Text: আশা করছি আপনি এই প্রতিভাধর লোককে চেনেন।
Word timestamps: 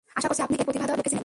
আশা 0.17 0.27
করছি 0.29 0.41
আপনি 0.45 0.55
এই 0.59 0.65
প্রতিভাধর 0.67 0.97
লোককে 0.97 1.09
চেনেন। 1.11 1.19